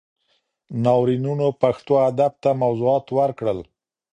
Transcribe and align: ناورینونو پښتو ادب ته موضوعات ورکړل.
ناورینونو 0.83 1.47
پښتو 1.61 1.93
ادب 2.07 2.33
ته 2.43 2.49
موضوعات 2.63 3.05
ورکړل. 3.17 3.59